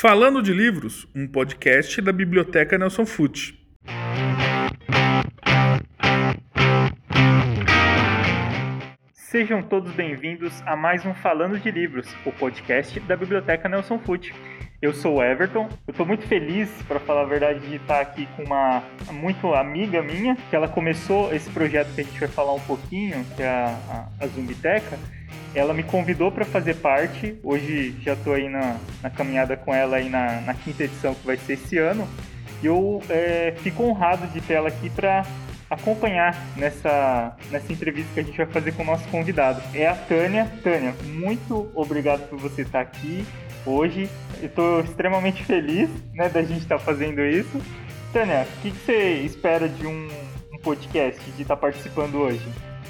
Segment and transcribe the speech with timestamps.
[0.00, 3.60] Falando de Livros, um podcast da Biblioteca Nelson Fute.
[9.12, 14.34] Sejam todos bem-vindos a mais um Falando de Livros, o podcast da Biblioteca Nelson Fute.
[14.80, 18.26] Eu sou o Everton, eu estou muito feliz, para falar a verdade, de estar aqui
[18.34, 18.82] com uma
[19.12, 23.22] muito amiga minha, que ela começou esse projeto que a gente vai falar um pouquinho,
[23.36, 24.98] que é a, a, a Zumbiteca.
[25.54, 29.96] Ela me convidou para fazer parte, hoje já estou aí na, na, caminhada com ela
[29.96, 32.06] aí na, na, quinta edição que vai ser esse ano.
[32.62, 35.24] E eu é, fico honrado de ter ela aqui para
[35.68, 39.62] acompanhar nessa, nessa entrevista que a gente vai fazer com o nosso convidado.
[39.74, 40.50] É a Tânia.
[40.62, 43.24] Tânia, muito obrigado por você estar aqui
[43.64, 44.08] hoje.
[44.42, 47.60] Estou extremamente feliz né, da gente estar tá fazendo isso.
[48.12, 50.08] Tânia, o que, que, você espera de um,
[50.52, 52.44] um podcast, de estar tá participando hoje?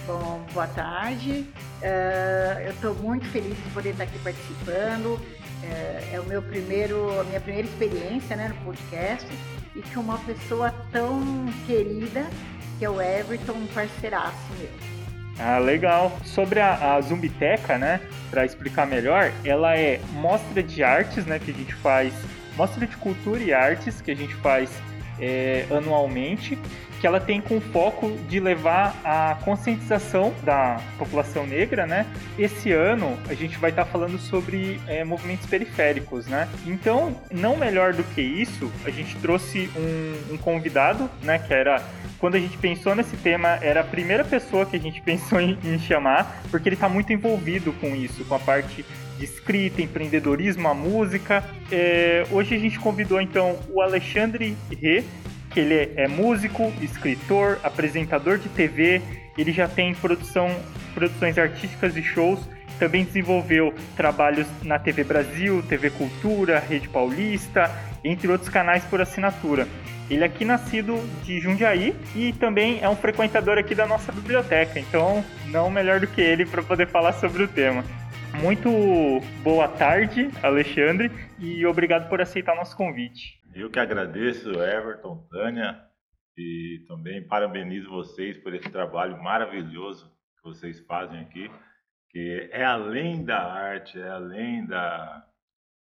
[0.07, 1.47] Bom, boa tarde.
[1.83, 5.15] Uh, eu estou muito feliz de poder estar aqui participando.
[5.15, 9.27] Uh, é o meu primeiro, a minha primeira experiência né, no podcast
[9.77, 12.27] e com uma pessoa tão querida
[12.79, 14.71] que é o Everton, um parceiraço meu.
[15.39, 16.19] Ah, legal.
[16.25, 21.51] Sobre a, a Zumbiteca, né, para explicar melhor, ela é mostra de artes, né, que
[21.51, 22.15] a gente faz,
[22.57, 24.71] mostra de cultura e artes que a gente faz
[25.19, 26.59] é, anualmente,
[27.01, 32.07] que ela tem com foco de levar a conscientização da população negra, né?
[32.39, 36.47] Esse ano a gente vai estar tá falando sobre é, movimentos periféricos, né?
[36.67, 41.39] Então, não melhor do que isso, a gente trouxe um, um convidado, né?
[41.39, 41.83] Que era
[42.19, 45.59] quando a gente pensou nesse tema, era a primeira pessoa que a gente pensou em,
[45.65, 48.85] em chamar, porque ele está muito envolvido com isso, com a parte
[49.19, 51.43] de escrita, empreendedorismo, a música.
[51.73, 55.05] É, hoje a gente convidou então o Alexandre Rê,
[55.59, 59.03] ele é, é músico, escritor, apresentador de TV,
[59.37, 60.49] ele já tem produção,
[60.95, 62.41] produções artísticas e shows,
[62.79, 67.71] também desenvolveu trabalhos na TV Brasil, TV Cultura, Rede Paulista,
[68.03, 69.67] entre outros canais por assinatura.
[70.09, 74.79] Ele é aqui nascido de Jundiaí e também é um frequentador aqui da nossa biblioteca,
[74.81, 77.85] então não melhor do que ele para poder falar sobre o tema.
[78.41, 78.71] Muito
[79.43, 83.40] boa tarde, Alexandre, e obrigado por aceitar nosso convite.
[83.53, 85.85] Eu que agradeço, Everton, Tânia,
[86.37, 91.51] e também parabenizo vocês por esse trabalho maravilhoso que vocês fazem aqui,
[92.11, 95.27] que é além da arte, é além da,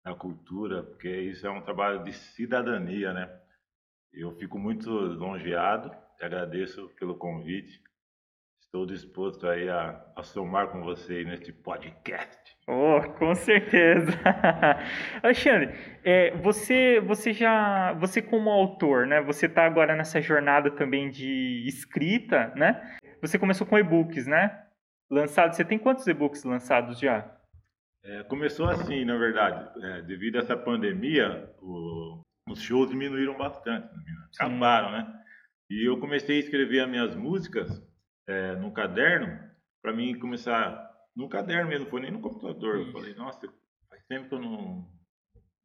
[0.04, 3.40] da cultura, porque isso é um trabalho de cidadania, né?
[4.12, 7.82] Eu fico muito longeado e agradeço pelo convite.
[8.74, 12.56] Estou disposto aí a, a somar com você neste podcast.
[12.66, 14.14] Oh, com certeza.
[15.22, 19.22] Alexandre, é, você, você já, você como autor, né?
[19.24, 22.98] Você está agora nessa jornada também de escrita, né?
[23.22, 24.66] Você começou com e-books, né?
[25.12, 25.58] Lançados.
[25.58, 27.30] Você tem quantos e-books lançados já?
[28.06, 33.90] É, começou assim, na verdade, é, devido a essa pandemia, o, os shows diminuíram bastante,
[34.34, 35.14] acabaram, né?
[35.70, 37.91] E eu comecei a escrever as minhas músicas
[38.31, 39.40] é, no caderno,
[39.81, 42.78] para mim começar no caderno mesmo, foi nem no computador.
[42.78, 43.47] Eu falei, nossa,
[43.90, 44.88] faz tempo que eu não,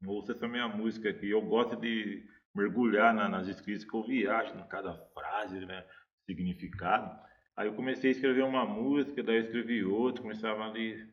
[0.01, 1.31] não ouço essa minha música aqui.
[1.31, 5.85] Eu gosto de mergulhar na, nas escritas, que eu viajo em cada frase, né,
[6.25, 7.17] significado.
[7.57, 11.09] Aí eu comecei a escrever uma música, daí eu escrevi outra, começava ali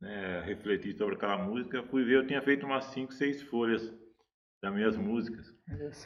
[0.00, 1.82] né, a refletir sobre aquela música.
[1.84, 3.92] Fui ver, eu tinha feito umas 5, 6 folhas
[4.62, 5.54] das minhas músicas.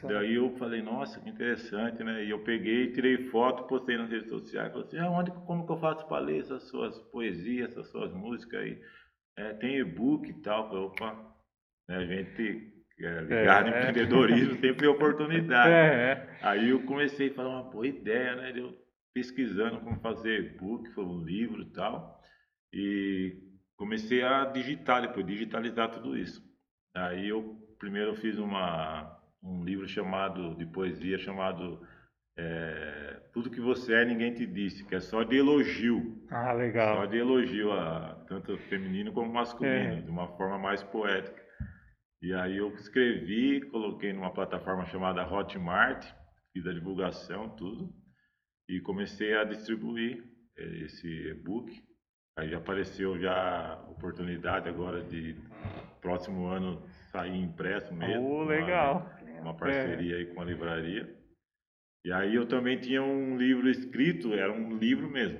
[0.03, 2.25] Daí eu falei, nossa, que interessante, né?
[2.25, 5.71] E eu peguei, tirei foto, postei nas redes sociais, falei assim, ah, onde, como que
[5.71, 8.81] eu faço para ler essas suas poesias, essas suas músicas aí?
[9.37, 11.35] É, tem e-book e tal, falei, opa,
[11.87, 15.71] né, a gente é, ligado é, em empreendedorismo sempre tem oportunidade.
[15.71, 18.53] É, é, aí eu comecei a falar uma boa ideia, né?
[18.55, 18.77] Eu
[19.13, 22.21] pesquisando como fazer e-book, um livro e tal,
[22.73, 23.37] e
[23.75, 26.41] comecei a digitar, depois digitalizar tudo isso.
[26.95, 31.81] Aí eu primeiro eu fiz uma, um livro chamado de poesia chamado
[32.37, 36.23] é, Tudo que você é ninguém te disse, que é só de elogio.
[36.29, 36.97] Ah, legal.
[36.97, 40.01] Só de elogio a tanto feminino como masculino, é.
[40.01, 41.41] de uma forma mais poética.
[42.21, 46.05] E aí eu escrevi, coloquei numa plataforma chamada Hotmart,
[46.53, 47.91] fiz a divulgação, tudo,
[48.69, 50.23] e comecei a distribuir
[50.55, 51.81] é, esse e-book.
[52.37, 55.35] Aí apareceu já a oportunidade agora de
[55.99, 56.81] próximo ano
[57.11, 58.27] sair impresso mesmo.
[58.27, 59.11] Oh, legal.
[59.21, 60.17] Uma, uma parceria é.
[60.19, 61.21] aí com a livraria.
[62.03, 65.39] E aí eu também tinha um livro escrito, era um livro mesmo,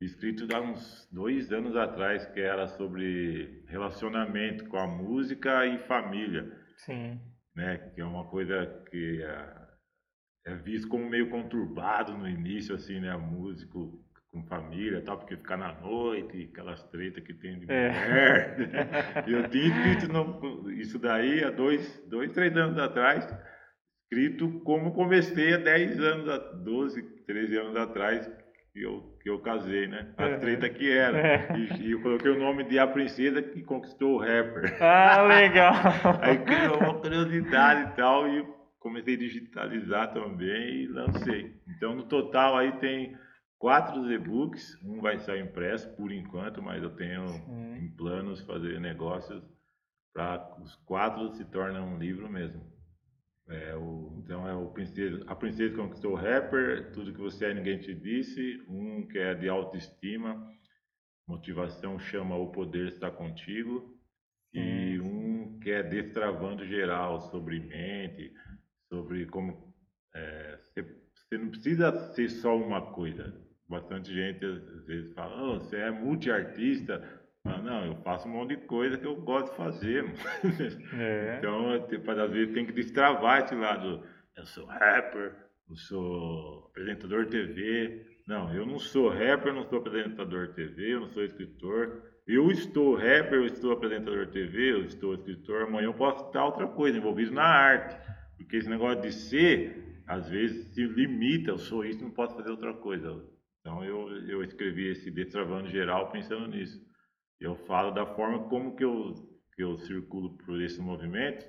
[0.00, 6.50] escrito há uns dois anos atrás, que era sobre relacionamento com a música e família.
[6.78, 7.20] Sim.
[7.54, 7.76] Né?
[7.94, 13.14] Que é uma coisa que é, é visto como meio conturbado no início, assim, né?
[13.16, 17.88] Músico com família tal, porque ficar na noite, aquelas tretas que tem de É.
[17.90, 18.56] mulher.
[19.26, 23.26] E eu tinha escrito no- isso daí há dois, dois, três anos atrás,
[24.04, 28.30] escrito como comecei há 10 anos, a- 12, 13 anos atrás,
[28.72, 30.12] que eu, que eu casei, né?
[30.18, 30.40] As Uhum.
[30.40, 31.18] tretas que era.
[31.18, 31.48] É.
[31.56, 34.76] E, e eu coloquei o nome de A Princesa que Conquistou o Rapper.
[34.82, 35.72] Ah, legal.
[36.20, 38.46] Aí criou uma curiosidade e tal, e
[38.78, 41.54] comecei a digitalizar também e lancei.
[41.74, 43.16] Então, no total, aí tem
[43.58, 47.76] quatro e-books, um vai sair impresso por enquanto, mas eu tenho Sim.
[47.76, 49.42] em planos fazer negócios
[50.12, 52.64] para os quatro se tornam um livro mesmo.
[53.48, 57.54] É o, então é o princesa, a princesa conquistou o rapper, tudo que você é
[57.54, 60.50] ninguém te disse, um que é de autoestima,
[61.28, 63.96] motivação chama o poder está contigo
[64.52, 68.32] e um que é destravando geral sobre mente,
[68.88, 69.74] sobre como
[70.14, 73.45] é, você, você não precisa ser só uma coisa.
[73.68, 77.02] Bastante gente às vezes fala, "Oh, você é multiartista.
[77.44, 80.04] Ah, não, eu faço um monte de coisa que eu gosto de fazer.
[80.98, 81.36] É.
[81.38, 84.02] Então, te- às vezes tem que destravar esse lado.
[84.36, 85.34] Eu sou rapper,
[85.68, 88.06] eu sou apresentador de TV.
[88.26, 92.02] Não, eu não sou rapper, eu não sou apresentador de TV, eu não sou escritor.
[92.26, 95.62] Eu estou rapper, eu estou apresentador de TV, eu estou escritor.
[95.62, 97.96] Amanhã eu posso estar outra coisa, envolvido na arte.
[98.36, 101.50] Porque esse negócio de ser, às vezes, se limita.
[101.52, 103.22] Eu sou isso, não posso fazer outra coisa.
[103.66, 106.80] Então, eu, eu escrevi esse Destravando Geral pensando nisso.
[107.40, 109.12] Eu falo da forma como que eu,
[109.56, 111.44] que eu circulo por esse movimento,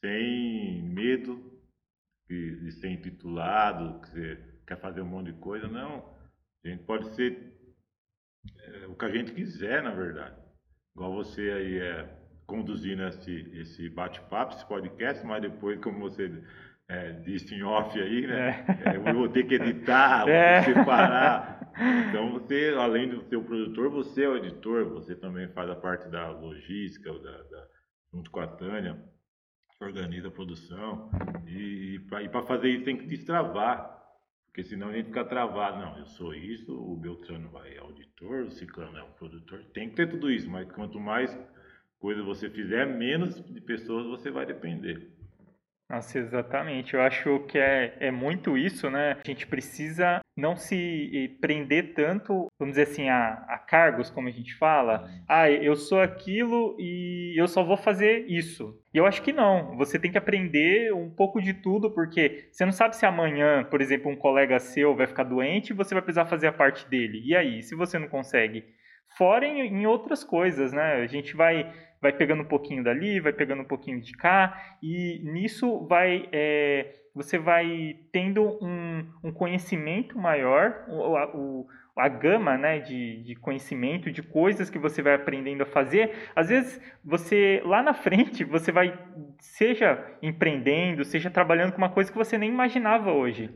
[0.00, 1.60] sem medo
[2.26, 5.68] de, de ser intitulado, que você quer fazer um monte de coisa.
[5.68, 6.16] Não.
[6.64, 7.54] A gente pode ser
[8.58, 10.40] é, o que a gente quiser, na verdade.
[10.96, 16.30] Igual você aí é conduzindo esse, esse bate-papo, esse podcast, mas depois, como você
[16.92, 18.64] é, disse em off aí, né?
[18.84, 20.62] é, eu vou ter que editar, vou É.
[20.62, 21.72] separar.
[22.08, 25.74] Então, você, além do ser o produtor, você é o editor, você também faz a
[25.76, 27.66] parte da logística, da, da-
[28.12, 29.02] junto com a Tânia,
[29.80, 31.10] organiza a produção.
[31.46, 33.90] E, e para fazer isso tem que destravar,
[34.46, 35.78] porque senão a gente fica travado.
[35.78, 39.64] Não, eu sou isso, o Beltrano vai é auditor, o Ciclano é um produtor.
[39.72, 41.36] Tem que ter tudo isso, mas quanto mais
[41.98, 45.10] coisa você fizer, menos de pessoas você vai depender.
[45.92, 46.94] Nossa, exatamente.
[46.94, 49.18] Eu acho que é, é muito isso, né?
[49.22, 54.26] A gente precisa não se eh, prender tanto, vamos dizer assim, a, a cargos, como
[54.26, 55.06] a gente fala.
[55.28, 58.74] Ah, eu sou aquilo e eu só vou fazer isso.
[58.94, 59.76] E eu acho que não.
[59.76, 63.82] Você tem que aprender um pouco de tudo, porque você não sabe se amanhã, por
[63.82, 67.20] exemplo, um colega seu vai ficar doente e você vai precisar fazer a parte dele.
[67.22, 68.64] E aí, se você não consegue?
[69.16, 70.94] Fora em, em outras coisas, né?
[70.94, 75.20] A gente vai vai pegando um pouquinho dali, vai pegando um pouquinho de cá, e
[75.22, 82.56] nisso vai é, você vai tendo um, um conhecimento maior, o, a, o- a gama
[82.56, 86.10] né, de, de conhecimento, de coisas que você vai aprendendo a fazer.
[86.34, 88.98] Às vezes, você lá na frente, você vai,
[89.38, 93.54] seja empreendendo, seja trabalhando com uma coisa que você nem imaginava hoje,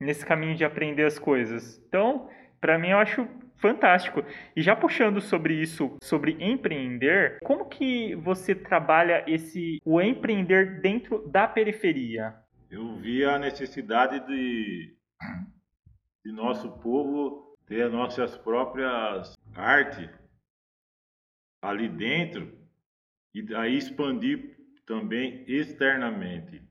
[0.00, 1.82] nesse caminho de aprender as coisas.
[1.88, 2.28] Então,
[2.60, 4.24] para mim, eu acho fantástico.
[4.54, 11.26] E já puxando sobre isso, sobre empreender, como que você trabalha esse o empreender dentro
[11.28, 12.34] da periferia?
[12.70, 14.96] Eu vi a necessidade de,
[16.24, 20.10] de nosso povo ter as nossas próprias artes
[21.62, 22.52] ali dentro
[23.34, 26.62] e daí expandir também externamente.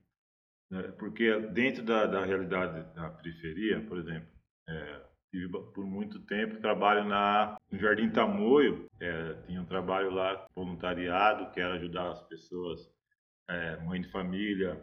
[0.70, 0.82] né?
[0.98, 4.28] Porque dentro da, da realidade da periferia, por exemplo,
[4.68, 5.02] é,
[5.34, 11.50] tive por muito tempo trabalho na, no Jardim Tamoio, é, tinha um trabalho lá voluntariado,
[11.50, 12.88] que era ajudar as pessoas,
[13.48, 14.80] é, mãe de família,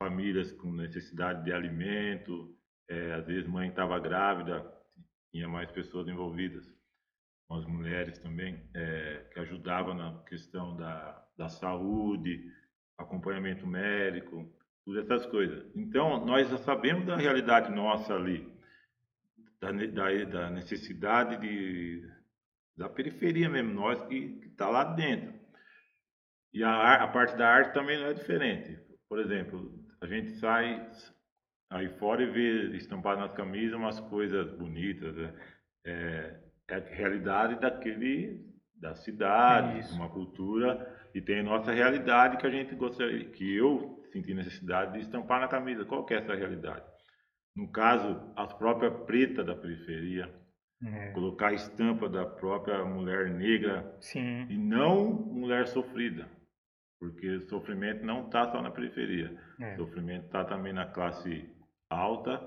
[0.00, 2.56] famílias com necessidade de alimento,
[2.88, 4.64] é, às vezes mãe estava grávida,
[5.32, 6.64] tinha mais pessoas envolvidas,
[7.50, 12.52] as mulheres também, é, que ajudavam na questão da, da saúde,
[12.96, 14.48] acompanhamento médico,
[14.84, 15.66] todas essas coisas.
[15.74, 18.55] Então, nós já sabemos da realidade nossa ali,
[19.60, 22.02] da, da, da necessidade de,
[22.76, 25.34] da periferia mesmo, nós que está lá dentro.
[26.52, 28.78] E a, a parte da arte também não é diferente.
[29.08, 30.88] Por exemplo, a gente sai
[31.70, 35.14] aí fora e vê estampado nas camisas umas coisas bonitas.
[35.14, 35.34] Né?
[35.84, 38.44] É, é a realidade daquele
[38.74, 39.94] da cidade, Isso.
[39.94, 44.92] uma cultura e tem a nossa realidade que a gente gostaria, que eu senti necessidade
[44.92, 45.84] de estampar na camisa.
[45.84, 46.84] Qual que é essa realidade?
[47.56, 50.32] No caso, as próprias pretas da periferia,
[50.84, 56.28] É, colocar a estampa da própria mulher negra sim, e não mulher sofrida,
[57.00, 61.48] porque o sofrimento não está só na periferia, é, o sofrimento está também na classe
[61.88, 62.38] alta,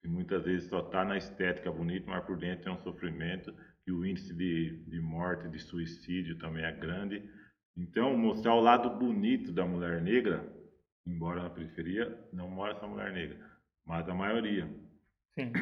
[0.00, 3.52] que muitas vezes só está na estética bonita, mas por dentro é um sofrimento,
[3.84, 7.28] e o índice de, de morte, de suicídio também é grande.
[7.76, 10.38] Então, mostrar o lado bonito da mulher negra,
[11.04, 13.38] embora na periferia não mora essa mulher negra,
[13.86, 14.68] mas a maioria.
[15.38, 15.52] Sim.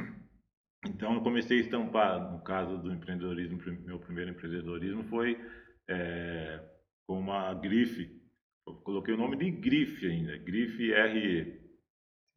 [0.87, 5.40] Então, eu comecei a estampar, no caso do empreendedorismo, meu primeiro empreendedorismo foi
[5.88, 6.61] é,
[7.07, 8.21] com uma grife.
[8.66, 11.64] Eu coloquei o nome de grife ainda, grife RE.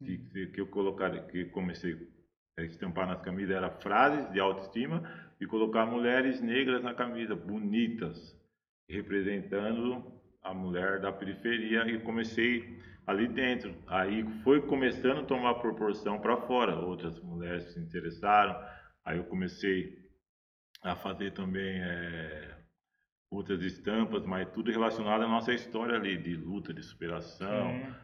[0.00, 2.08] Que, que eu colocar, que comecei
[2.56, 5.02] a estampar nas camisas era frases de autoestima
[5.40, 8.36] e colocar mulheres negras na camisa, bonitas,
[8.88, 10.17] representando
[10.48, 13.74] a mulher da periferia e comecei ali dentro.
[13.86, 16.74] Aí foi começando a tomar proporção para fora.
[16.76, 18.56] Outras mulheres se interessaram.
[19.04, 19.98] Aí eu comecei
[20.82, 22.56] a fazer também é,
[23.30, 27.94] outras estampas, mas tudo relacionado à nossa história ali de luta, de superação.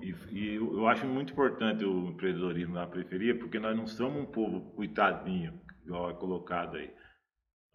[0.00, 4.26] E, e, eu acho muito importante o empreendedorismo na periferia, porque nós não somos um
[4.26, 6.92] povo coitadinho, igual é colocado aí.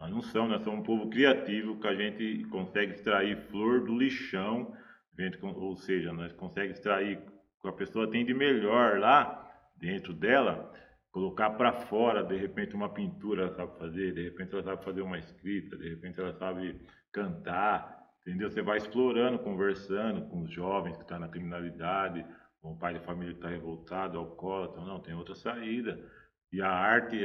[0.00, 3.98] Nós não somos, nós somos um povo criativo que a gente consegue extrair flor do
[3.98, 4.72] lixão,
[5.42, 9.44] ou seja, nós conseguimos extrair o que a pessoa tem de melhor lá
[9.76, 10.72] dentro dela,
[11.10, 15.02] colocar para fora, de repente uma pintura ela sabe fazer, de repente ela sabe fazer
[15.02, 16.80] uma escrita, de repente ela sabe
[17.12, 18.50] cantar, entendeu?
[18.50, 22.24] Você vai explorando, conversando com os jovens que estão tá na criminalidade,
[22.60, 25.98] com o pai de família que está revoltado, alcoólatra, não, tem outra saída.
[26.52, 27.18] E a arte,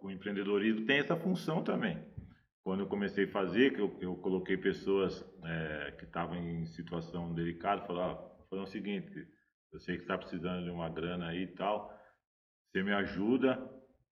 [0.00, 2.11] o empreendedorismo tem essa função também.
[2.64, 7.34] Quando eu comecei a fazer, que eu, eu coloquei pessoas é, que estavam em situação
[7.34, 8.18] delicada, falaram,
[8.52, 9.26] ah, o seguinte,
[9.72, 11.92] eu sei que está precisando de uma grana aí e tal,
[12.70, 13.56] você me ajuda,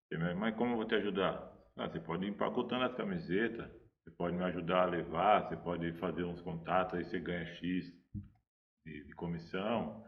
[0.08, 0.34] você me...
[0.34, 1.54] mas como eu vou te ajudar?
[1.78, 3.70] Ah, você pode ir empacotando as camisetas,
[4.04, 7.94] você pode me ajudar a levar, você pode fazer uns contatos, aí você ganha X
[8.86, 10.04] de, de comissão,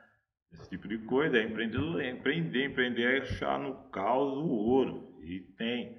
[0.54, 1.38] esse tipo de coisa.
[1.38, 5.20] É empreender, empreender, empreender é achar no caos o ouro.
[5.22, 5.98] E tem,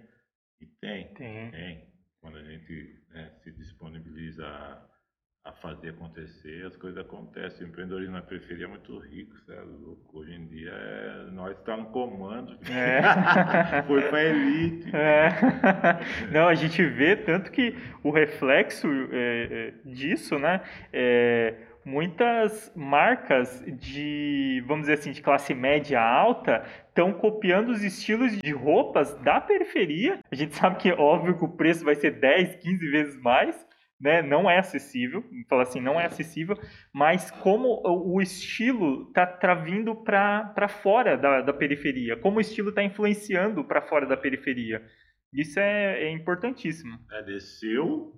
[0.60, 1.50] e tem, tem.
[1.50, 1.91] tem.
[2.22, 7.66] Quando a gente né, se disponibiliza a, a, fazer acontecer, as coisas acontecem.
[7.66, 10.20] O empreendedorismo na periferia é muito rico, é louco.
[10.20, 12.56] Hoje em dia é, nós estamos no comando.
[12.70, 13.82] É.
[13.88, 14.88] Foi para elite.
[14.94, 15.30] É.
[16.30, 17.74] Não, a gente vê tanto que
[18.04, 20.60] o reflexo é, é disso, né?
[21.84, 28.50] Muitas marcas de, vamos dizer assim, de classe média alta estão copiando os estilos de
[28.52, 30.20] roupas da periferia.
[30.30, 33.66] A gente sabe que é óbvio que o preço vai ser 10, 15 vezes mais,
[34.00, 34.22] né?
[34.22, 36.56] Não é acessível, falar assim, não é acessível,
[36.92, 42.68] mas como o estilo está tá vindo para fora da, da periferia, como o estilo
[42.68, 44.82] está influenciando para fora da periferia.
[45.32, 46.98] Isso é, é importantíssimo.
[47.10, 48.12] É, desceu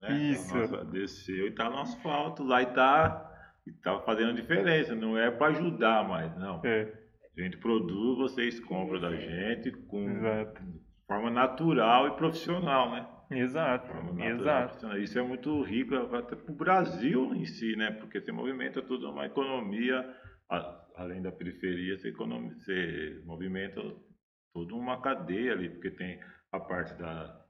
[0.00, 0.12] né?
[0.30, 0.56] Isso.
[0.56, 4.94] Nossa, desceu e tá no asfalto lá e tá, e tá fazendo diferença.
[4.94, 6.60] Não é para ajudar mais, não.
[6.64, 6.92] É.
[7.36, 10.62] A gente produz, vocês compram da gente com Exato.
[11.06, 13.06] forma natural e profissional, né?
[13.30, 13.92] Exato.
[14.20, 14.96] Exato.
[14.98, 17.90] Isso é muito rico até para o Brasil em si, né?
[17.90, 20.08] Porque você movimenta toda uma economia,
[20.94, 23.82] além da periferia, você, economia, você movimenta
[24.54, 26.18] toda uma cadeia ali, porque tem
[26.52, 27.45] a parte da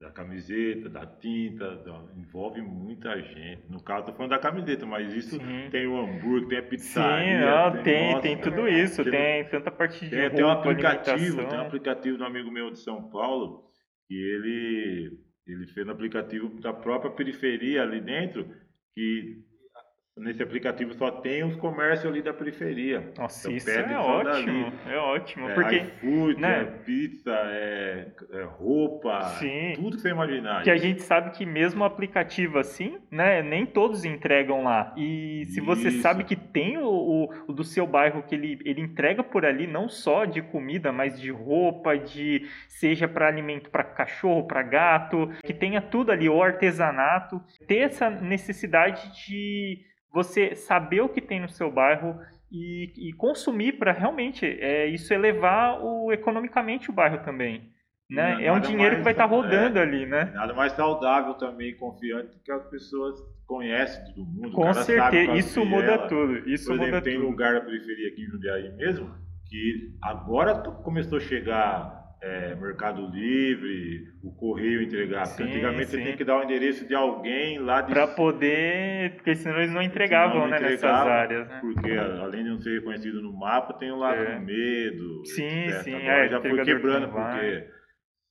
[0.00, 3.64] da camiseta, da tinta, da, envolve muita gente.
[3.68, 5.68] No caso, tô falando da camiseta, mas isso Sim.
[5.70, 7.38] tem o hambúrguer, tem a pizzaria.
[7.38, 10.36] Sim, não, tem, tem, nossa, tem tudo isso, tem, tem tanta parte de tem, roupa,
[10.36, 13.64] tem um aplicativo, tem um aplicativo do amigo meu de São Paulo,
[14.06, 18.48] que ele, ele fez um aplicativo da própria periferia ali dentro,
[18.94, 19.42] que
[20.18, 23.12] nesse aplicativo só tem os comércios ali da periferia.
[23.16, 26.60] Nossa, então, isso é ótimo, é ótimo, é, porque iFood, né?
[26.60, 29.72] é pizza, é, é, roupa, Sim.
[29.76, 30.62] tudo que você imaginar.
[30.62, 34.92] Que a gente sabe que mesmo aplicativo assim, né, nem todos entregam lá.
[34.96, 35.64] E se isso.
[35.64, 39.44] você sabe que tem o, o, o, do seu bairro que ele, ele entrega por
[39.44, 44.62] ali não só de comida, mas de roupa, de seja para alimento para cachorro, para
[44.62, 51.20] gato, que tenha tudo ali, o artesanato, ter essa necessidade de você saber o que
[51.20, 52.18] tem no seu bairro
[52.50, 57.70] e, e consumir para realmente é, isso elevar o, economicamente o bairro também.
[58.10, 58.46] Né?
[58.46, 60.32] é um dinheiro mais, que vai estar tá rodando é, ali, né?
[60.34, 64.52] Nada mais saudável também, confiante, que as pessoas conhecem todo mundo.
[64.52, 66.38] Com certeza, isso muda tudo.
[66.48, 67.26] Isso Por exemplo, muda tem tudo.
[67.26, 69.14] lugar da periferia aqui em Jundiaí mesmo
[69.48, 75.26] que agora começou a chegar é, Mercado Livre, o correio entregar.
[75.26, 75.98] Sim, antigamente sim.
[75.98, 77.92] você tem que dar o endereço de alguém lá de...
[77.92, 81.48] Para poder, porque senão eles não entregavam, não né, nessas áreas.
[81.48, 81.58] Né?
[81.60, 84.34] Porque além de não ser reconhecido no mapa, tem o lado é.
[84.34, 85.26] do medo.
[85.26, 85.82] Sim, etc.
[85.82, 85.94] sim.
[85.94, 87.68] Agora é, já foi quebrando, porque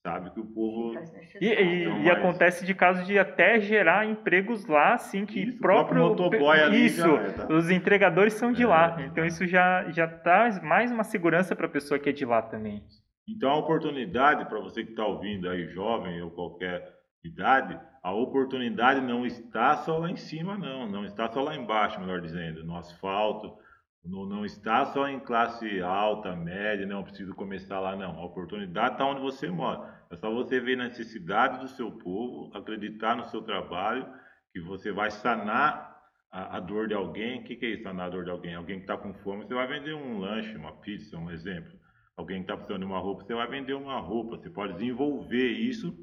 [0.05, 0.93] sabe que o povo
[1.39, 5.57] E, e- Então, e acontece de caso de até gerar empregos lá, assim, que Isso,
[5.57, 6.01] o próprio.
[6.01, 7.47] próprio motoboy ali isso, já é, tá?
[7.53, 8.97] os entregadores são de É, lá.
[9.05, 12.41] Então isso já, já traz mais uma segurança para a pessoa que é de lá
[12.41, 12.83] também.
[13.27, 19.01] Então, a oportunidade para você que está ouvindo aí, jovem ou qualquer idade, a oportunidade
[19.01, 20.89] não está só lá em cima, não.
[20.89, 23.57] Não está só lá embaixo, melhor dizendo, no asfalto.
[24.03, 28.17] Não, não está só em classe alta, média, não preciso começar lá, não.
[28.17, 29.93] A oportunidade está onde você mora.
[30.09, 34.07] É só você ver a necessidade do seu povo, acreditar no seu trabalho,
[34.53, 37.41] que você vai sanar a, a dor de alguém.
[37.41, 38.55] O que, que é isso, sanar a dor de alguém?
[38.55, 41.77] Alguém que está com fome, você vai vender um lanche, uma pizza, um exemplo.
[42.17, 44.37] Alguém que está precisando de uma roupa, você vai vender uma roupa.
[44.37, 45.95] Você pode desenvolver isso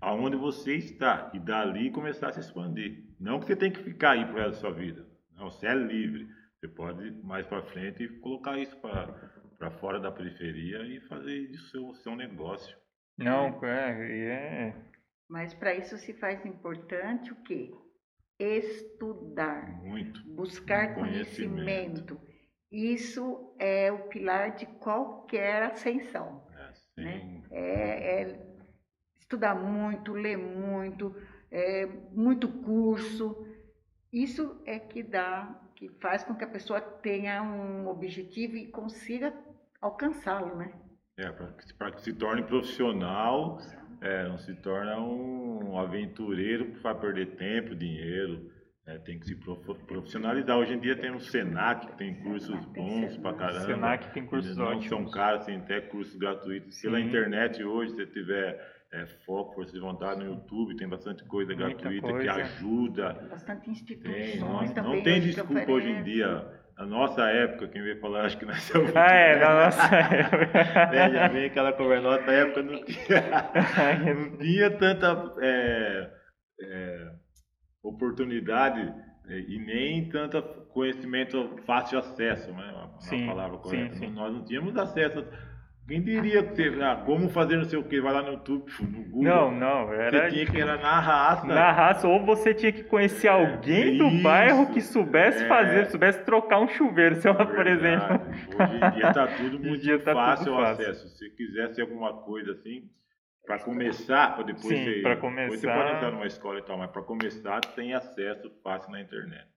[0.00, 3.04] aonde você está e dali começar a se expandir.
[3.20, 5.06] Não que você tem que ficar aí pro resto da sua vida.
[5.36, 6.28] Não, você é livre.
[6.58, 11.46] Você pode ir mais para frente e colocar isso para fora da periferia e fazer
[11.46, 12.76] disso seu, seu negócio.
[13.16, 14.18] Não, é.
[14.26, 14.76] é
[15.28, 17.70] Mas para isso se faz importante o quê?
[18.38, 20.20] Estudar, Muito.
[20.34, 22.14] buscar Conhecimento.
[22.14, 22.29] conhecimento.
[22.70, 26.42] Isso é o pilar de qualquer ascensão.
[26.96, 27.42] É, Né?
[27.50, 28.50] É, é
[29.18, 31.14] estudar muito, ler muito,
[31.50, 33.46] é, muito curso.
[34.12, 39.32] Isso é que dá, que faz com que a pessoa tenha um objetivo e consiga
[39.80, 40.72] alcançá-lo, né?
[41.16, 43.58] É, para que se torne profissional,
[44.00, 48.50] é, não se torna um aventureiro que vai perder tempo, dinheiro.
[48.86, 50.56] É, tem que se prof- profissionalizar.
[50.56, 53.60] Hoje em dia tem o Senac, que tem cursos bons pra caramba.
[53.66, 54.88] Senac tem cursos não ótimos.
[54.88, 56.80] são caros, tem até cursos gratuitos.
[56.80, 57.04] Pela Sim.
[57.06, 58.58] internet hoje, se você tiver
[58.92, 62.32] é, foco, força de vontade no YouTube, tem bastante coisa Muita gratuita que coisa.
[62.32, 63.12] ajuda.
[63.30, 64.96] Bastante Tem, instituições não, também.
[64.96, 66.58] não tem que desculpa hoje em dia.
[66.76, 68.96] Na nossa época, quem veio falar, acho que nós somos.
[68.96, 70.58] Ah, é, na nossa época.
[70.96, 72.02] É, já vem aquela conversa.
[72.10, 73.20] Na nossa época não tinha,
[74.14, 76.10] não tinha tanta é,
[76.62, 77.12] é,
[77.82, 78.92] oportunidade
[79.28, 82.70] é, e nem tanto conhecimento fácil acesso, né?
[82.72, 83.94] Uma, uma Sim, palavra sim, correta.
[83.96, 84.10] sim.
[84.10, 85.24] Nós não tínhamos acesso.
[85.88, 88.70] Quem diria que você, ah, como fazer não sei o que, vai lá no YouTube,
[88.82, 89.22] no Google.
[89.24, 91.46] Não, não, Você era tinha que era na raça.
[91.48, 95.48] na raça, ou você tinha que conhecer alguém do Isso, bairro que soubesse é.
[95.48, 98.20] fazer, soubesse trocar um chuveiro, sei lá, por exemplo.
[98.56, 100.84] Hoje em dia está tudo muito dia tá tudo fácil o fácil.
[100.90, 101.08] acesso.
[101.08, 102.88] Se quisesse alguma coisa assim,
[103.46, 104.94] para começar, para depois Sim, você.
[105.02, 108.90] Depois você começar- pode entrar numa escola e tal, mas para começar tem acesso fácil
[108.92, 109.48] na internet.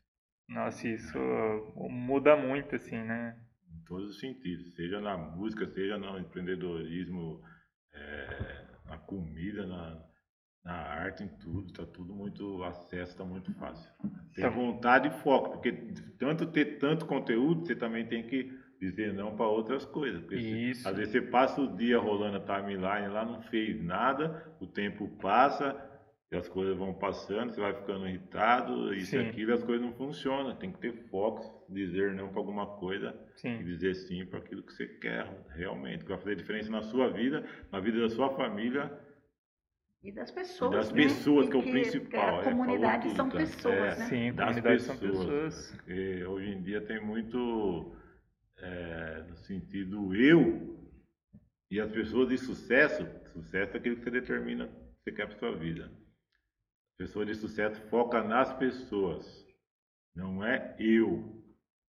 [0.49, 1.17] Nossa, isso
[1.89, 3.37] muda muito, assim, né?
[3.71, 4.73] Em todos os sentidos.
[4.75, 7.41] Seja na música, seja no empreendedorismo,
[7.93, 10.03] é, na comida, na,
[10.63, 11.67] na arte, em tudo.
[11.67, 12.57] Está tudo muito.
[12.57, 13.89] O acesso está muito fácil.
[14.33, 14.49] Tem Tá.
[14.49, 15.71] vontade e foco, porque
[16.17, 18.51] tanto ter tanto conteúdo, você também tem que
[18.89, 20.21] dizer não para outras coisas.
[20.21, 20.87] Porque você- Isso.
[20.89, 25.07] às vezes você passa o dia rolando a timeline lá, não fez nada, o tempo
[25.21, 25.75] passa,
[26.31, 29.85] e as coisas vão passando, você vai ficando irritado, isso e aquilo, e as coisas
[29.85, 30.55] não funcionam.
[30.55, 33.63] Tem que ter foco, dizer não para alguma coisa e Sim.
[33.63, 37.45] dizer sim para aquilo que você quer, realmente, que vai fazer diferença na sua vida,
[37.71, 38.91] na vida da sua família.
[40.03, 40.71] E das pessoas.
[40.73, 41.03] E das né?
[41.03, 43.99] pessoas, E que é o principal, A é, comunidade falou são pessoas, É.
[43.99, 44.05] né?
[44.07, 45.25] Sim, das comunidade são pessoas.
[45.27, 45.71] pessoas.
[45.77, 47.95] Porque hoje em dia tem muito
[48.63, 50.79] é, no sentido eu
[51.69, 53.05] e as pessoas de sucesso.
[53.33, 55.91] Sucesso é aquilo que você determina que você quer para sua vida.
[56.97, 59.45] Pessoa de sucesso foca nas pessoas,
[60.15, 61.43] não é eu,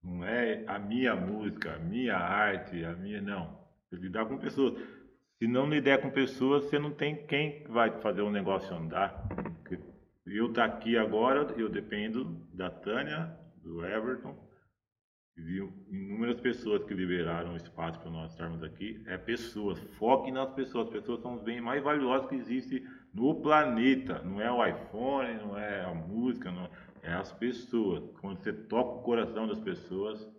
[0.02, 3.60] não é a minha música, a minha arte, a minha não.
[3.88, 4.80] Você lidar com pessoas.
[5.38, 9.28] Se não lidar com pessoas, você não tem quem vai fazer o negócio andar.
[10.24, 14.36] Eu estar aqui agora, eu dependo da Tânia, do Everton,
[15.36, 15.58] de
[15.90, 19.02] inúmeras pessoas que liberaram espaço para nós estarmos aqui.
[19.06, 20.88] É pessoas, foque nas pessoas.
[20.88, 24.22] As pessoas são os bens mais valiosos que existem no planeta.
[24.22, 26.70] Não é o iPhone, não é a música, não,
[27.02, 28.04] é as pessoas.
[28.20, 30.30] Quando você toca o coração das pessoas,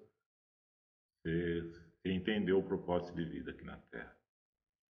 [1.23, 1.71] você
[2.06, 4.12] entendeu o propósito de vida aqui na Terra.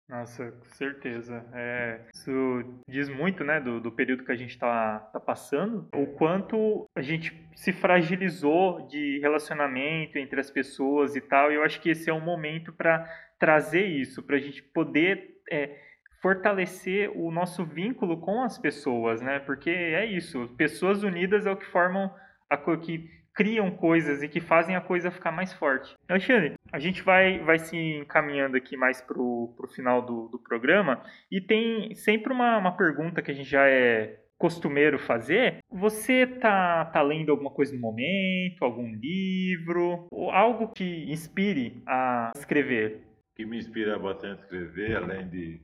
[0.08, 1.44] Nossa, com certeza.
[1.52, 6.06] É, isso diz muito, né, do, do período que a gente está tá passando, o
[6.06, 11.52] quanto a gente se fragilizou de relacionamento entre as pessoas e tal.
[11.52, 13.04] E eu acho que esse é um momento para
[13.38, 15.76] trazer isso, para a gente poder é,
[16.22, 19.38] fortalecer o nosso vínculo com as pessoas, né?
[19.40, 22.12] Porque é isso, pessoas unidas é o que formam
[22.48, 25.94] a que criam coisas e que fazem a coisa ficar mais forte.
[26.08, 31.00] Alexandre, a gente vai, vai se encaminhando aqui mais pro, pro final do, do programa
[31.30, 35.60] e tem sempre uma, uma pergunta que a gente já é costumeiro fazer.
[35.70, 42.32] Você tá, tá lendo alguma coisa no momento, algum livro, ou algo que inspire a
[42.36, 43.04] escrever?
[43.32, 45.62] O que me inspira bastante a escrever, além de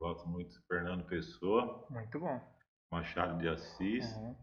[0.00, 1.86] Gosto muito de Fernando Pessoa.
[1.88, 2.40] Muito bom.
[2.90, 4.16] Machado de Assis.
[4.16, 4.34] Uhum.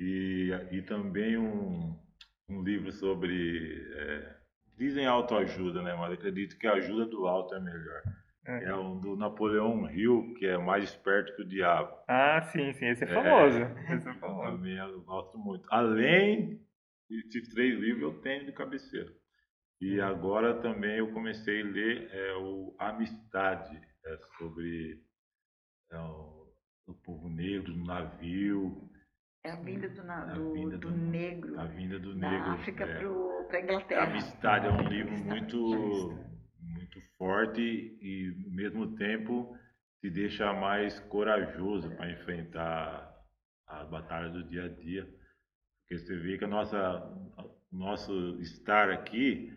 [0.00, 1.98] E, e também um,
[2.48, 3.86] um livro sobre.
[3.96, 4.36] É,
[4.76, 5.94] dizem autoajuda, né?
[5.94, 8.02] Mas acredito que a ajuda do alto é melhor.
[8.46, 8.64] É.
[8.64, 11.96] é um do Napoleão Hill, que é mais esperto que o diabo.
[12.06, 13.58] Ah, sim, sim, esse é famoso.
[13.88, 14.56] É, esse é famoso.
[14.56, 15.66] Também eu gosto muito.
[15.70, 16.60] Além
[17.08, 19.10] desses três livros, eu tenho de cabeceira.
[19.80, 25.02] E agora também eu comecei a ler é, o Amistade, é, sobre
[25.90, 26.52] é, o,
[26.86, 28.90] o, povo negro no navio.
[29.44, 31.60] É a vinda do, na, do, vinda do, do, negro.
[31.60, 32.50] A vinda do da negro.
[32.52, 32.98] África é,
[33.46, 34.02] para a Inglaterra.
[34.04, 36.18] Amistade é um livro muito,
[36.58, 39.54] muito forte e, ao mesmo tempo,
[40.00, 43.14] te deixa mais corajoso para enfrentar
[43.66, 45.04] as batalhas do dia a dia.
[45.82, 47.02] Porque você vê que a nossa,
[47.70, 49.52] nosso estar aqui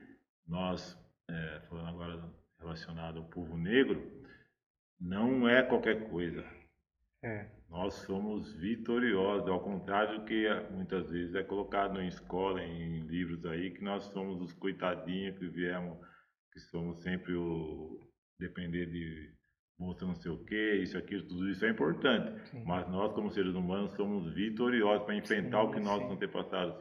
[0.45, 0.97] nós,
[1.29, 4.05] é, falando agora relacionado ao povo negro,
[4.99, 6.45] não é qualquer coisa.
[7.23, 7.49] É.
[7.69, 13.45] Nós somos vitoriosos, ao contrário do que muitas vezes é colocado em escola, em livros
[13.45, 15.97] aí, que nós somos os coitadinhos que viemos,
[16.53, 17.99] que somos sempre o
[18.39, 19.35] depender de
[19.79, 22.39] moça não sei o que, isso, aquilo, tudo isso é importante.
[22.49, 22.63] Sim.
[22.65, 26.75] Mas nós, como seres humanos, somos vitoriosos para enfrentar sim, o que nossos antepassados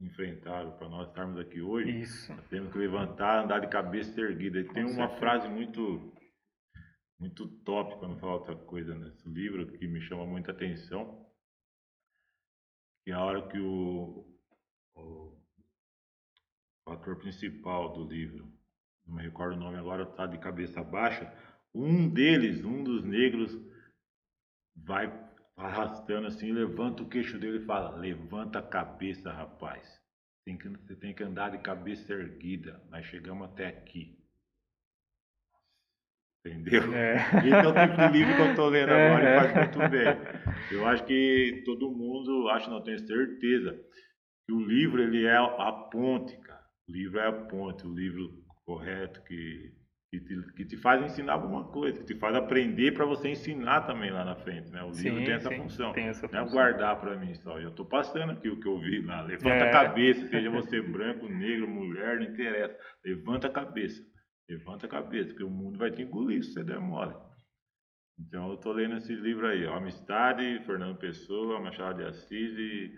[0.00, 2.34] enfrentaram para nós estarmos aqui hoje, Isso.
[2.50, 4.58] temos que levantar, andar de cabeça erguida.
[4.58, 6.11] E tem uma frase muito
[7.22, 11.24] muito top, para não falar outra coisa nesse livro, que me chama muita atenção,
[13.04, 14.26] que é a hora que o,
[14.96, 15.40] o,
[16.84, 18.52] o ator principal do livro,
[19.06, 21.32] não me recordo o nome agora, está de cabeça baixa,
[21.72, 23.56] um deles, um dos negros,
[24.74, 25.06] vai
[25.56, 30.02] arrastando assim, levanta o queixo dele e fala: Levanta a cabeça, rapaz.
[30.44, 32.82] Tem que, você tem que andar de cabeça erguida.
[32.90, 34.21] Nós chegamos até aqui.
[36.44, 36.92] Entendeu?
[36.92, 37.16] É.
[37.38, 39.36] Esse é o tipo de livro que eu estou lendo agora é.
[39.36, 40.72] e faz muito bem.
[40.72, 43.78] Eu acho que todo mundo, acho não, tenho certeza,
[44.46, 46.62] que o livro ele é a ponte, cara.
[46.88, 48.28] O livro é a ponte, o livro
[48.64, 49.72] correto que
[50.12, 53.86] que te, que te faz ensinar alguma coisa, que te faz aprender para você ensinar
[53.86, 54.82] também lá na frente, né?
[54.82, 55.92] O sim, livro tem essa sim, função.
[55.94, 57.58] Tem essa não é guardar para mim só.
[57.58, 59.22] Eu estou passando aqui o que eu vi lá.
[59.22, 59.68] Levanta é.
[59.70, 62.76] a cabeça, seja você branco, negro, mulher, não interessa.
[63.02, 64.02] Levanta a cabeça.
[64.48, 67.14] Levanta a cabeça, porque o mundo vai te engolir se você der mole.
[68.18, 72.92] Então eu estou lendo esse livro aí, ó, Amistade, Fernando Pessoa, Machado de Assis e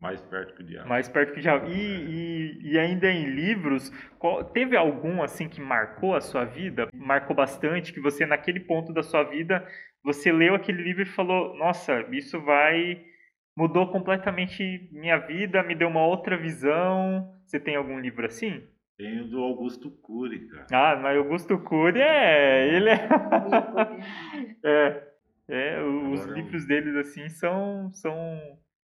[0.00, 0.88] mais perto que o diabo.
[0.88, 1.68] Mais perto que o diabo.
[1.68, 6.88] E, e, e ainda em livros, qual, teve algum assim que marcou a sua vida?
[6.94, 9.66] Marcou bastante, que você naquele ponto da sua vida,
[10.02, 13.04] você leu aquele livro e falou, nossa, isso vai...
[13.56, 17.36] Mudou completamente minha vida, me deu uma outra visão.
[17.44, 18.66] Você tem algum livro assim?
[19.00, 20.66] Tenho do Augusto Cury, cara.
[20.70, 22.76] Ah, mas Augusto Cury é...
[22.76, 23.08] Ele é...
[24.62, 25.14] é,
[25.48, 27.90] é os Agora, livros deles assim são...
[27.94, 28.14] são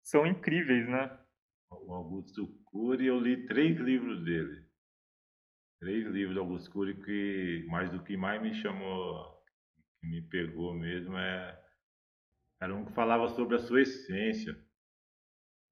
[0.04, 1.18] são incríveis, né?
[1.72, 4.64] O Augusto Cury, eu li três livros dele.
[5.80, 9.44] Três livros do Augusto Cury que mais do que mais me chamou,
[10.00, 11.60] que me pegou mesmo é
[12.62, 14.52] era um que falava sobre a sua essência.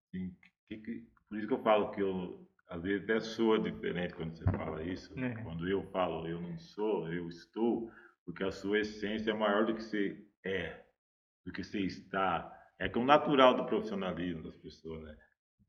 [0.08, 0.36] Assim,
[0.67, 2.42] que, que, por isso que eu falo que eu
[2.74, 5.14] às vezes até soa diferente quando você fala isso.
[5.20, 5.36] É.
[5.44, 7.92] Quando eu falo eu não sou, eu estou,
[8.26, 10.84] porque a sua essência é maior do que você é,
[11.46, 15.16] do que você está é que é o natural do profissionalismo das pessoas, né?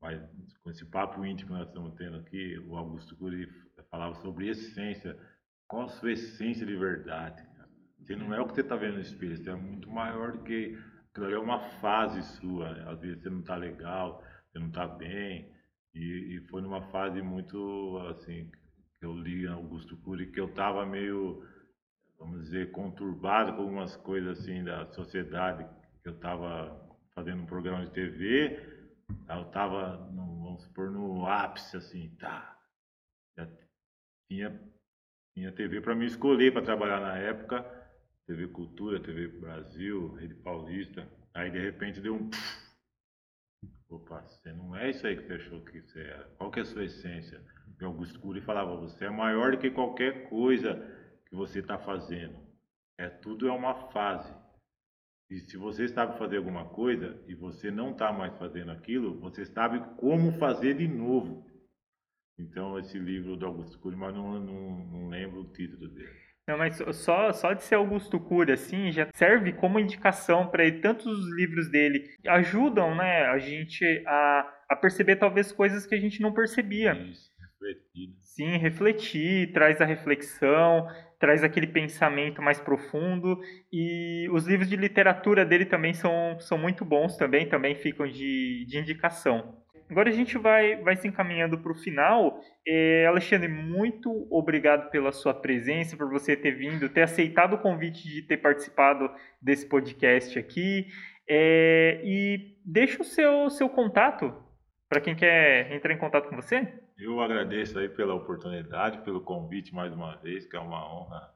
[0.01, 0.19] Mas
[0.63, 3.47] com esse papo íntimo que nós estamos tendo aqui, o Augusto Cury
[3.89, 5.17] falava sobre essência.
[5.67, 7.47] Qual a sua essência de verdade?
[7.99, 10.43] Você não é o que você está vendo no espelho, você é muito maior do
[10.43, 10.77] que.
[11.11, 12.73] Aquilo ali é uma fase sua.
[12.73, 12.91] Né?
[12.91, 15.54] Às vezes você não está legal, você não está bem.
[15.95, 18.51] E, e, foi numa fase muito, assim,
[18.99, 21.43] que eu li Augusto Cury, que eu estava meio,
[22.19, 25.65] vamos dizer, conturbado com algumas coisas assim da sociedade
[26.05, 28.59] eu estava fazendo um programa de TV,
[29.27, 32.57] eu estava, vamos supor, no ápice, assim, tá.
[33.35, 33.47] Já
[34.29, 34.61] tinha,
[35.33, 37.63] tinha TV para me escolher para trabalhar na época,
[38.27, 41.07] TV Cultura, TV Brasil, Rede Paulista.
[41.33, 42.29] Aí de repente deu um.
[43.95, 46.25] Opa, você não é isso aí que você achou que você era.
[46.37, 47.41] Qual que é a sua essência?
[47.81, 50.75] O Augusto Cury falava, você é maior do que qualquer coisa
[51.29, 52.35] que você está fazendo.
[52.97, 54.33] É tudo é uma fase.
[55.29, 59.45] E se você sabe fazer alguma coisa e você não está mais fazendo aquilo, você
[59.45, 61.49] sabe como fazer de novo.
[62.37, 66.19] Então, esse livro do Augusto Cury, mas não, não, não lembro o título dele.
[66.47, 70.79] Não, mas só, só de ser Augusto Cury, assim, já serve como indicação para ele.
[70.79, 75.99] Tantos os livros dele ajudam, né, a gente a, a perceber talvez coisas que a
[75.99, 76.93] gente não percebia.
[76.93, 78.15] Isso, refletir.
[78.21, 80.87] Sim, refletir, traz a reflexão,
[81.19, 83.39] traz aquele pensamento mais profundo
[83.73, 88.65] e os livros de literatura dele também são, são muito bons também, também ficam de,
[88.67, 89.64] de indicação.
[89.89, 92.41] Agora a gente vai, vai se encaminhando para o final.
[92.67, 98.07] É, Alexandre, muito obrigado pela sua presença, por você ter vindo, ter aceitado o convite
[98.07, 99.09] de ter participado
[99.41, 100.87] desse podcast aqui.
[101.27, 104.33] É, e deixa o seu, seu contato
[104.89, 106.67] para quem quer entrar em contato com você.
[106.97, 111.31] Eu agradeço aí pela oportunidade, pelo convite mais uma vez, que é uma honra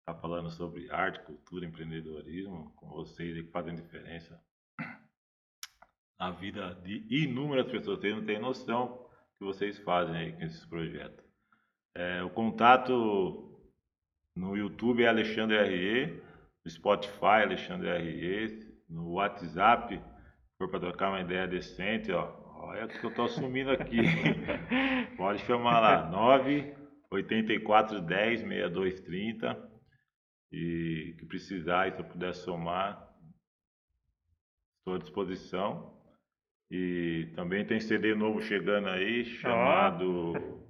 [0.00, 4.40] estar falando sobre arte, cultura, empreendedorismo com vocês que fazem diferença
[6.18, 8.00] na vida de inúmeras pessoas.
[8.00, 9.06] Vocês não têm noção
[9.38, 11.24] que vocês fazem aí com esses projetos.
[11.94, 13.60] É, o contato
[14.34, 16.22] no YouTube é Alexandre RE,
[16.64, 22.88] no Spotify Alexandre RE, no WhatsApp, se for para trocar uma ideia decente, ó, olha
[22.88, 23.98] que eu tô assumindo aqui.
[25.16, 26.74] Pode chamar lá, 9
[27.10, 29.70] 84 10 62 30
[30.52, 33.12] e que precisar e se eu puder somar,
[34.78, 35.97] estou à disposição.
[36.70, 40.32] E também tem CD novo chegando aí, chamado.
[40.32, 40.68] Oh.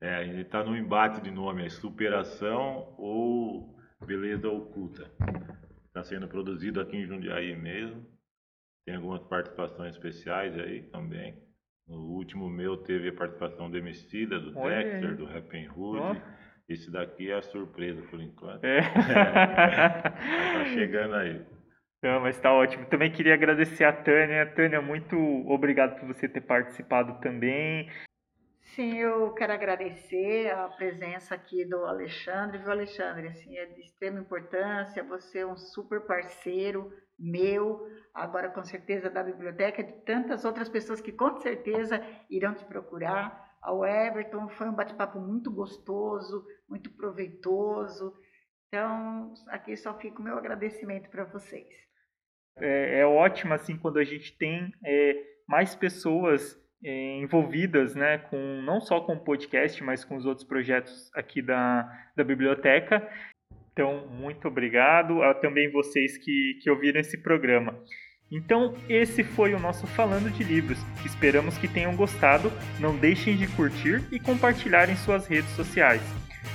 [0.00, 5.10] É, a gente está no embate de nome, é Superação ou Beleza Oculta.
[5.86, 8.04] Está sendo produzido aqui em Jundiaí mesmo.
[8.84, 11.40] Tem algumas participações especiais aí também.
[11.86, 15.16] No último meu teve a participação do Emicida, do Olha Dexter, aí.
[15.16, 16.00] do Happy Hood.
[16.00, 16.42] Oh.
[16.68, 18.64] Esse daqui é a surpresa por enquanto.
[18.64, 18.80] É.
[20.02, 21.44] tá chegando aí.
[22.02, 22.84] Não, mas tá ótimo.
[22.86, 24.44] Também queria agradecer a Tânia.
[24.54, 25.16] Tânia, muito
[25.48, 27.88] obrigado por você ter participado também.
[28.74, 32.58] Sim, eu quero agradecer a presença aqui do Alexandre.
[32.58, 33.28] Viu, Alexandre?
[33.28, 35.04] Assim, é de extrema importância.
[35.04, 41.00] Você é um super parceiro meu, agora com certeza da biblioteca, de tantas outras pessoas
[41.00, 43.56] que com certeza irão te procurar.
[43.60, 48.12] Ao Everton, foi um bate-papo muito gostoso, muito proveitoso.
[48.66, 51.91] Então, aqui só fica o meu agradecimento para vocês
[52.58, 55.16] é, é ótima assim quando a gente tem é,
[55.48, 60.46] mais pessoas é, envolvidas, né, com não só com o podcast, mas com os outros
[60.46, 63.08] projetos aqui da, da biblioteca.
[63.72, 67.78] Então, muito obrigado a também vocês que, que ouviram esse programa.
[68.30, 70.78] Então, esse foi o nosso Falando de Livros.
[71.04, 72.50] Esperamos que tenham gostado.
[72.80, 76.02] Não deixem de curtir e compartilhar em suas redes sociais.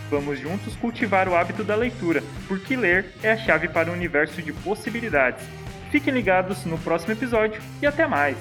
[0.10, 4.42] Vamos juntos cultivar o hábito da leitura, porque ler é a chave para um universo
[4.42, 5.46] de possibilidades.
[5.92, 8.38] Fiquem ligados no próximo episódio e até mais.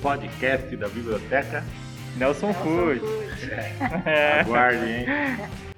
[0.00, 1.64] Podcast da Biblioteca
[2.16, 3.00] Nelson, Nelson Food.
[4.04, 4.40] É.
[4.42, 5.06] Aguarde, hein?